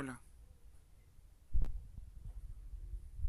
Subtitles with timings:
[0.00, 0.29] Hola.